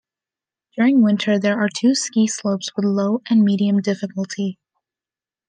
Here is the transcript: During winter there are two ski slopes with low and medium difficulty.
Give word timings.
During 0.75 1.03
winter 1.03 1.37
there 1.37 1.59
are 1.63 1.69
two 1.69 1.93
ski 1.93 2.25
slopes 2.25 2.71
with 2.75 2.85
low 2.85 3.21
and 3.29 3.43
medium 3.43 3.83
difficulty. 3.83 4.57